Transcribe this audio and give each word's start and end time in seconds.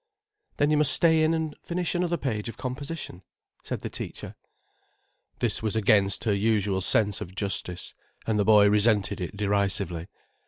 "Then 0.57 0.71
you 0.71 0.77
must 0.77 0.91
stay 0.93 1.21
in 1.21 1.31
and 1.35 1.55
finish 1.61 1.93
another 1.93 2.17
page 2.17 2.49
of 2.49 2.57
composition," 2.57 3.21
said 3.63 3.81
the 3.81 3.89
teacher. 3.91 4.33
This 5.41 5.61
was 5.61 5.75
against 5.75 6.23
her 6.23 6.33
usual 6.33 6.81
sense 6.81 7.21
of 7.21 7.35
justice, 7.35 7.93
and 8.25 8.39
the 8.39 8.43
boy 8.45 8.67
resented 8.67 9.21
it 9.21 9.37
derisively. 9.37 10.07